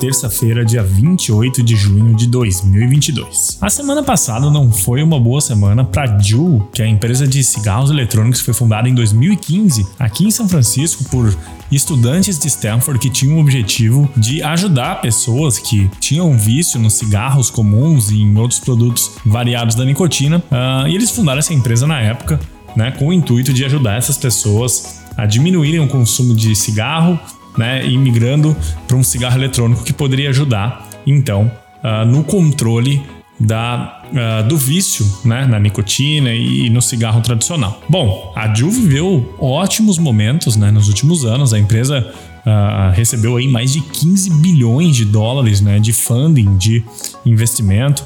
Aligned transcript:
Terça-feira, 0.00 0.64
dia 0.64 0.80
28 0.80 1.60
de 1.60 1.74
junho 1.74 2.14
de 2.14 2.28
2022. 2.28 3.58
A 3.60 3.68
semana 3.68 4.00
passada 4.00 4.48
não 4.48 4.70
foi 4.70 5.02
uma 5.02 5.18
boa 5.18 5.40
semana 5.40 5.84
para 5.84 6.16
Juul, 6.20 6.68
que 6.72 6.80
é 6.80 6.84
a 6.84 6.88
empresa 6.88 7.26
de 7.26 7.42
cigarros 7.42 7.90
eletrônicos 7.90 8.38
que 8.38 8.44
foi 8.44 8.54
fundada 8.54 8.88
em 8.88 8.94
2015 8.94 9.84
aqui 9.98 10.24
em 10.24 10.30
São 10.30 10.48
Francisco 10.48 11.02
por 11.10 11.36
estudantes 11.72 12.38
de 12.38 12.46
Stanford 12.46 13.00
que 13.00 13.10
tinham 13.10 13.38
o 13.38 13.40
objetivo 13.40 14.08
de 14.16 14.40
ajudar 14.40 15.00
pessoas 15.00 15.58
que 15.58 15.90
tinham 15.98 16.38
vício 16.38 16.78
nos 16.78 16.94
cigarros 16.94 17.50
comuns 17.50 18.10
e 18.10 18.22
em 18.22 18.38
outros 18.38 18.60
produtos 18.60 19.10
variados 19.26 19.74
da 19.74 19.84
nicotina. 19.84 20.38
Uh, 20.38 20.86
e 20.86 20.94
eles 20.94 21.10
fundaram 21.10 21.40
essa 21.40 21.52
empresa 21.52 21.88
na 21.88 22.00
época 22.00 22.38
né, 22.76 22.92
com 22.92 23.08
o 23.08 23.12
intuito 23.12 23.52
de 23.52 23.64
ajudar 23.64 23.96
essas 23.96 24.16
pessoas 24.16 25.00
a 25.16 25.26
diminuírem 25.26 25.80
o 25.80 25.88
consumo 25.88 26.36
de 26.36 26.54
cigarro 26.54 27.18
né, 27.56 27.86
e 27.86 27.96
migrando 27.96 28.56
para 28.86 28.96
um 28.96 29.02
cigarro 29.02 29.36
eletrônico 29.36 29.84
que 29.84 29.92
poderia 29.92 30.30
ajudar, 30.30 30.88
então, 31.06 31.50
uh, 31.82 32.04
no 32.04 32.22
controle 32.22 33.02
da, 33.40 34.02
uh, 34.10 34.48
do 34.48 34.56
vício 34.56 35.06
né, 35.24 35.46
na 35.46 35.58
nicotina 35.58 36.32
e 36.34 36.68
no 36.70 36.82
cigarro 36.82 37.20
tradicional. 37.20 37.80
Bom, 37.88 38.32
a 38.36 38.52
Ju 38.52 38.70
viveu 38.70 39.34
ótimos 39.38 39.98
momentos 39.98 40.56
né, 40.56 40.70
nos 40.70 40.88
últimos 40.88 41.24
anos. 41.24 41.54
A 41.54 41.58
empresa 41.58 42.12
uh, 42.44 42.92
recebeu 42.94 43.36
aí 43.36 43.46
mais 43.48 43.72
de 43.72 43.80
15 43.80 44.30
bilhões 44.40 44.96
de 44.96 45.04
dólares 45.04 45.60
né, 45.60 45.78
de 45.78 45.92
funding, 45.92 46.56
de 46.56 46.84
investimento, 47.24 48.04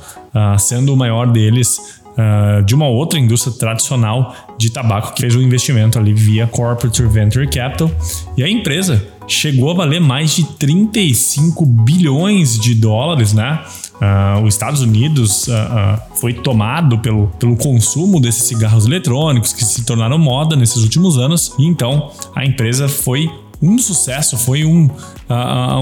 sendo 0.59 0.95
o 0.95 0.97
maior 0.97 1.31
deles 1.31 2.02
Uh, 2.13 2.63
de 2.65 2.75
uma 2.75 2.87
outra 2.87 3.19
indústria 3.19 3.55
tradicional 3.57 4.35
de 4.59 4.71
tabaco 4.71 5.15
que 5.15 5.23
fez 5.23 5.35
um 5.35 5.41
investimento 5.41 5.99
ali 5.99 6.13
via 6.13 6.47
Corporate 6.47 7.03
Venture 7.05 7.49
Capital. 7.49 7.91
E 8.37 8.43
a 8.43 8.49
empresa 8.49 9.03
chegou 9.27 9.71
a 9.71 9.75
valer 9.75 10.01
mais 10.01 10.33
de 10.33 10.45
35 10.45 11.65
bilhões 11.65 12.59
de 12.59 12.75
dólares, 12.75 13.33
né? 13.33 13.61
Uh, 13.95 14.43
os 14.43 14.55
Estados 14.55 14.81
Unidos 14.81 15.47
uh, 15.47 15.53
uh, 15.53 16.17
foi 16.17 16.33
tomado 16.33 16.99
pelo, 16.99 17.29
pelo 17.39 17.57
consumo 17.57 18.21
desses 18.21 18.45
cigarros 18.45 18.85
eletrônicos 18.85 19.53
que 19.53 19.65
se 19.65 19.85
tornaram 19.85 20.19
moda 20.19 20.57
nesses 20.57 20.83
últimos 20.83 21.19
anos, 21.19 21.55
e 21.59 21.65
então 21.65 22.11
a 22.35 22.45
empresa 22.45 22.89
foi 22.89 23.31
um 23.63 23.79
sucesso, 23.79 24.37
foi 24.37 24.65
um, 24.65 24.91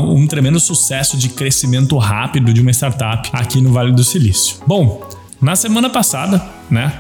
um 0.07 0.27
tremendo 0.27 0.61
sucesso 0.61 1.17
de 1.17 1.31
crescimento 1.31 1.97
rápido 1.97 2.53
de 2.53 2.61
uma 2.61 2.71
startup 2.73 3.31
aqui 3.33 3.59
no 3.63 3.73
Vale 3.73 3.91
do 3.93 4.05
Silício. 4.05 4.57
Bom, 4.67 5.01
na 5.41 5.57
semana 5.57 5.89
passada, 5.89 6.45
né, 6.71 6.93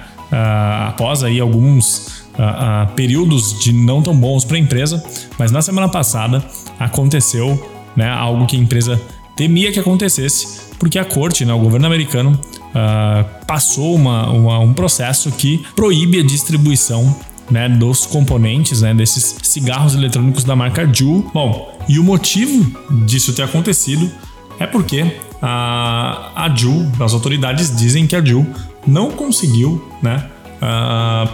após 0.89 1.25
aí 1.25 1.41
alguns 1.41 2.25
uh, 2.39 2.43
uh, 2.43 2.93
períodos 2.95 3.59
de 3.59 3.73
não 3.73 4.03
tão 4.03 4.17
bons 4.17 4.45
para 4.45 4.57
a 4.57 4.61
empresa, 4.61 5.03
mas 5.39 5.51
na 5.51 5.61
semana 5.61 5.89
passada 5.89 6.45
aconteceu 6.79 7.61
né, 7.97 8.09
algo 8.09 8.47
que 8.47 8.57
a 8.57 8.59
empresa 8.59 9.01
temia 9.37 9.73
que 9.73 9.81
acontecesse, 9.81 10.75
porque 10.79 10.99
a 10.99 11.05
corte, 11.05 11.45
né, 11.45 11.53
o 11.53 11.59
governo 11.59 11.87
americano, 11.87 12.39
uh, 12.71 13.45
passou 13.47 13.95
uma, 13.95 14.31
uma, 14.31 14.59
um 14.59 14.73
processo 14.73 15.31
que 15.33 15.65
proíbe 15.75 16.21
a 16.21 16.23
distribuição 16.23 17.15
né, 17.51 17.69
dos 17.69 18.07
componentes 18.07 18.83
né, 18.83 18.95
desses 18.95 19.37
cigarros 19.43 19.95
eletrônicos 19.95 20.45
da 20.45 20.55
marca 20.55 20.89
Juul. 20.93 21.29
Bom, 21.35 21.77
e 21.89 21.99
o 21.99 22.05
motivo 22.05 22.65
disso 23.05 23.33
ter 23.33 23.43
acontecido 23.43 24.11
é 24.59 24.67
porque 24.67 25.17
a, 25.43 26.33
a 26.35 27.05
as 27.05 27.15
autoridades 27.15 27.75
dizem 27.75 28.07
que 28.07 28.15
a 28.15 28.25
Juul 28.25 28.47
não 28.87 29.11
conseguiu 29.11 29.83
né, 30.03 30.29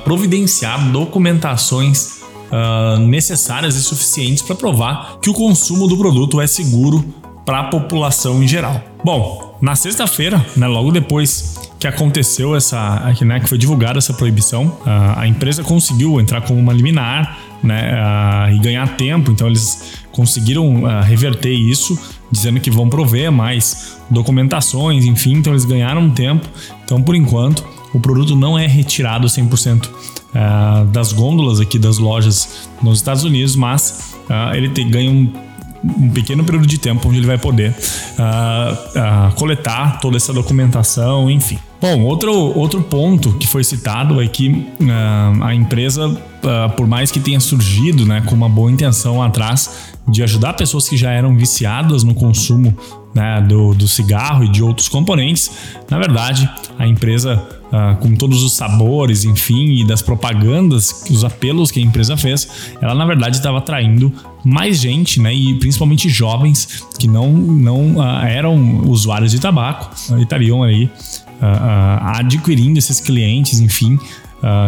providenciar 0.05 0.91
documentações 0.91 2.21
necessárias 3.01 3.75
e 3.75 3.83
suficientes 3.83 4.43
para 4.43 4.55
provar 4.55 5.19
que 5.21 5.29
o 5.29 5.35
consumo 5.35 5.89
do 5.89 5.97
produto 5.97 6.41
é 6.41 6.47
seguro 6.47 7.05
para 7.45 7.61
a 7.61 7.65
população 7.65 8.43
em 8.43 8.49
geral. 8.49 8.81
Bom, 9.05 9.57
na 9.61 9.75
sexta-feira, 9.75 10.45
né, 10.57 10.67
logo 10.67 10.91
depois 10.91 11.57
que 11.79 11.87
aconteceu 11.87 12.57
essa, 12.57 13.13
né, 13.21 13.41
que 13.41 13.49
foi 13.49 13.59
divulgada 13.59 13.99
essa 13.99 14.13
proibição, 14.13 14.77
a 14.85 15.27
empresa 15.27 15.63
conseguiu 15.63 16.21
entrar 16.21 16.41
com 16.41 16.55
uma 16.55 16.73
liminar 16.73 17.39
né, 17.63 18.53
e 18.55 18.59
ganhar 18.59 18.97
tempo. 18.97 19.31
Então 19.31 19.47
eles 19.47 20.06
conseguiram 20.17 20.83
uh, 20.83 21.03
reverter 21.03 21.53
isso, 21.53 21.97
dizendo 22.33 22.59
que 22.59 22.71
vão 22.71 22.89
prover 22.89 23.31
mais 23.31 23.99
documentações, 24.11 25.05
enfim. 25.05 25.35
Então 25.35 25.53
eles 25.53 25.67
ganharam 25.67 26.09
tempo. 26.11 26.49
Então 26.85 27.03
por 27.03 27.15
enquanto 27.15 27.63
o 27.93 28.01
produto 28.01 28.35
não 28.35 28.59
é 28.59 28.67
retirado 28.67 29.29
100% 29.29 29.87
uh, 29.87 30.87
das 30.87 31.13
gôndolas 31.13 31.61
aqui 31.61 31.79
das 31.79 31.99
lojas 31.99 32.69
nos 32.83 32.99
Estados 32.99 33.25
Unidos, 33.25 33.55
mas 33.55 34.15
uh, 34.31 34.55
ele 34.55 34.71
te, 34.71 34.83
ganha 34.85 35.11
um, 35.11 35.31
um, 35.99 36.11
pequeno 36.11 36.45
período 36.45 36.67
de 36.67 36.79
tempo 36.79 37.09
onde 37.09 37.19
ele 37.19 37.27
vai 37.27 37.39
poder 37.39 37.71
uh, 37.71 39.35
coletar 39.35 40.01
toda 40.01 40.17
essa 40.17 40.33
documentação, 40.33 41.31
enfim. 41.31 41.59
Bom, 41.81 42.03
outro, 42.03 42.33
outro 42.33 42.83
ponto 42.83 43.33
que 43.35 43.47
foi 43.47 43.63
citado 43.63 44.21
é 44.23 44.27
que 44.27 44.67
a 45.43 45.55
empresa, 45.55 46.09
por 46.75 46.87
mais 46.87 47.11
que 47.11 47.21
tenha 47.21 47.39
surgido 47.39 48.07
né, 48.07 48.23
com 48.23 48.35
uma 48.35 48.49
boa 48.49 48.71
intenção 48.71 49.23
atrás 49.23 49.93
de 50.09 50.23
ajudar 50.23 50.55
pessoas 50.55 50.89
que 50.89 50.97
já 50.97 51.11
eram 51.11 51.37
viciadas 51.37 52.03
no 52.03 52.15
consumo 52.15 52.75
né, 53.15 53.41
do, 53.43 53.75
do 53.75 53.87
cigarro 53.87 54.45
e 54.45 54.49
de 54.49 54.63
outros 54.63 54.89
componentes, 54.89 55.51
na 55.91 55.99
verdade, 55.99 56.49
a 56.79 56.87
empresa 56.87 57.47
Uh, 57.67 57.97
com 57.97 58.15
todos 58.15 58.45
os 58.45 58.53
sabores, 58.53 59.25
enfim, 59.25 59.81
e 59.81 59.85
das 59.85 60.01
propagandas, 60.01 61.05
os 61.11 61.25
apelos 61.25 61.69
que 61.73 61.81
a 61.81 61.83
empresa 61.83 62.17
fez, 62.17 62.49
ela 62.81 62.95
na 62.95 63.05
verdade 63.05 63.39
estava 63.39 63.59
atraindo 63.59 64.13
mais 64.47 64.79
gente, 64.79 65.21
né, 65.21 65.35
e 65.35 65.55
principalmente 65.59 66.09
jovens 66.09 66.85
que 67.01 67.09
não, 67.09 67.33
não 67.33 67.97
uh, 67.97 68.25
eram 68.25 68.83
usuários 68.89 69.33
de 69.33 69.41
tabaco 69.41 69.93
uh, 70.09 70.19
e 70.19 70.23
estariam 70.23 70.63
aí 70.63 70.89
adquirindo 72.01 72.79
esses 72.79 72.99
clientes, 72.99 73.61
enfim. 73.61 73.99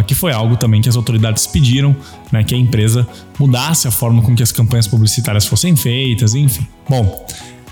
que 0.06 0.14
foi 0.14 0.32
algo 0.34 0.54
também 0.54 0.82
que 0.82 0.88
as 0.88 0.96
autoridades 0.96 1.46
pediram, 1.46 1.96
né, 2.30 2.44
que 2.44 2.54
a 2.54 2.58
empresa 2.58 3.08
mudasse 3.38 3.88
a 3.88 3.90
forma 3.90 4.20
com 4.20 4.36
que 4.36 4.42
as 4.42 4.52
campanhas 4.52 4.86
publicitárias 4.86 5.46
fossem 5.46 5.74
feitas, 5.74 6.34
enfim. 6.34 6.66
Bom, 6.86 7.26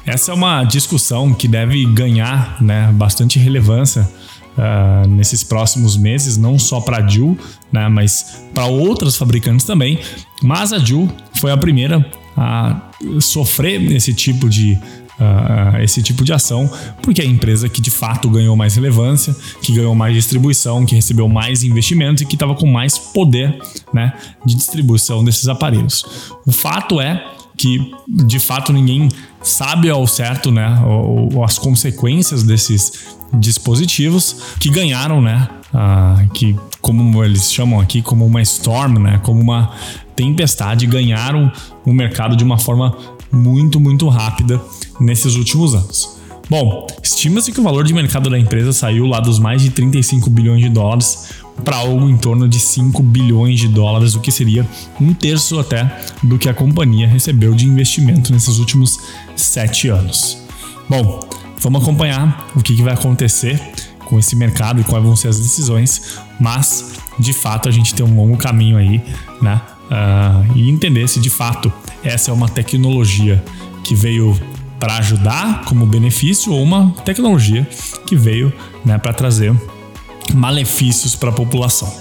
essa 0.06 0.30
é 0.30 0.34
uma 0.34 0.64
discussão 0.64 1.34
que 1.34 1.46
deve 1.46 1.84
ganhar 1.92 2.56
né, 2.62 2.90
bastante 2.94 3.38
relevância 3.38 4.08
uh, 4.56 5.08
nesses 5.08 5.42
próximos 5.42 5.96
meses, 5.96 6.36
não 6.36 6.58
só 6.58 6.80
para 6.80 6.98
a 6.98 7.06
Juul, 7.06 7.38
né, 7.72 7.88
mas 7.88 8.42
para 8.54 8.66
outras 8.66 9.16
fabricantes 9.16 9.66
também. 9.66 10.00
Mas 10.42 10.72
a 10.72 10.78
Juul 10.78 11.08
foi 11.34 11.50
a 11.50 11.56
primeira 11.56 12.04
a 12.36 12.90
sofrer 13.20 13.80
esse 13.92 14.12
tipo 14.12 14.48
de 14.48 14.78
Uh, 15.18 15.80
esse 15.82 16.02
tipo 16.02 16.22
de 16.22 16.30
ação, 16.30 16.70
porque 17.02 17.22
é 17.22 17.24
a 17.24 17.26
empresa 17.26 17.70
que 17.70 17.80
de 17.80 17.90
fato 17.90 18.28
ganhou 18.28 18.54
mais 18.54 18.74
relevância, 18.74 19.34
que 19.62 19.72
ganhou 19.72 19.94
mais 19.94 20.14
distribuição, 20.14 20.84
que 20.84 20.94
recebeu 20.94 21.26
mais 21.26 21.64
investimentos 21.64 22.20
e 22.20 22.26
que 22.26 22.34
estava 22.34 22.54
com 22.54 22.66
mais 22.66 22.98
poder 22.98 23.58
né, 23.94 24.12
de 24.44 24.54
distribuição 24.54 25.24
desses 25.24 25.48
aparelhos. 25.48 26.04
O 26.44 26.52
fato 26.52 27.00
é 27.00 27.24
que 27.56 27.90
de 28.06 28.38
fato 28.38 28.72
ninguém 28.72 29.08
sabe 29.42 29.88
ao 29.88 30.06
certo 30.06 30.50
né, 30.50 30.82
ou, 30.84 31.36
ou 31.36 31.44
as 31.44 31.58
consequências 31.58 32.42
desses 32.42 33.16
dispositivos 33.32 34.36
que 34.60 34.68
ganharam, 34.68 35.22
né, 35.22 35.48
uh, 35.72 36.28
que 36.30 36.54
como 36.80 37.24
eles 37.24 37.52
chamam 37.52 37.80
aqui 37.80 38.02
como 38.02 38.24
uma 38.24 38.42
storm, 38.42 38.98
né, 38.98 39.18
como 39.22 39.40
uma 39.40 39.72
tempestade, 40.14 40.86
ganharam 40.86 41.50
o 41.84 41.92
mercado 41.92 42.36
de 42.36 42.44
uma 42.44 42.58
forma 42.58 42.96
muito 43.36 43.78
muito 43.78 44.08
rápida 44.08 44.60
nesses 45.00 45.36
últimos 45.36 45.74
anos. 45.74 46.16
Bom, 46.48 46.86
estima-se 47.02 47.50
que 47.50 47.60
o 47.60 47.62
valor 47.62 47.84
de 47.84 47.92
mercado 47.92 48.30
da 48.30 48.38
empresa 48.38 48.72
saiu 48.72 49.04
lá 49.06 49.18
dos 49.18 49.38
mais 49.38 49.62
de 49.62 49.70
35 49.70 50.30
bilhões 50.30 50.62
de 50.62 50.68
dólares 50.68 51.30
para 51.64 51.76
algo 51.76 52.08
em 52.08 52.16
torno 52.16 52.48
de 52.48 52.60
5 52.60 53.02
bilhões 53.02 53.58
de 53.58 53.66
dólares, 53.66 54.14
o 54.14 54.20
que 54.20 54.30
seria 54.30 54.66
um 55.00 55.12
terço 55.12 55.58
até 55.58 55.90
do 56.22 56.38
que 56.38 56.48
a 56.48 56.54
companhia 56.54 57.08
recebeu 57.08 57.52
de 57.52 57.66
investimento 57.66 58.32
nesses 58.32 58.58
últimos 58.58 59.00
sete 59.34 59.88
anos. 59.88 60.38
Bom, 60.88 61.20
vamos 61.60 61.82
acompanhar 61.82 62.46
o 62.54 62.62
que 62.62 62.80
vai 62.82 62.94
acontecer 62.94 63.60
com 64.04 64.18
esse 64.18 64.36
mercado 64.36 64.80
e 64.80 64.84
quais 64.84 65.04
vão 65.04 65.16
ser 65.16 65.28
as 65.28 65.40
decisões, 65.40 66.18
mas 66.38 66.92
de 67.18 67.32
fato 67.32 67.68
a 67.68 67.72
gente 67.72 67.92
tem 67.92 68.06
um 68.06 68.16
longo 68.16 68.36
caminho 68.36 68.76
aí, 68.76 69.02
né? 69.42 69.60
Uh, 69.86 70.56
e 70.56 70.70
entender 70.70 71.08
se 71.08 71.20
de 71.20 71.30
fato 71.30 71.72
essa 72.06 72.30
é 72.30 72.34
uma 72.34 72.48
tecnologia 72.48 73.42
que 73.84 73.94
veio 73.94 74.38
para 74.78 74.98
ajudar 74.98 75.64
como 75.64 75.86
benefício 75.86 76.52
ou 76.52 76.62
uma 76.62 76.90
tecnologia 77.04 77.66
que 78.06 78.14
veio 78.14 78.52
né, 78.84 78.98
para 78.98 79.12
trazer 79.12 79.54
malefícios 80.34 81.14
para 81.14 81.30
a 81.30 81.32
população. 81.32 81.92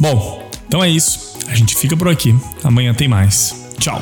Bom, 0.00 0.42
então 0.66 0.82
é 0.82 0.88
isso. 0.88 1.38
A 1.48 1.54
gente 1.54 1.74
fica 1.74 1.96
por 1.96 2.08
aqui. 2.08 2.34
Amanhã 2.62 2.94
tem 2.94 3.08
mais. 3.08 3.68
Tchau. 3.78 4.00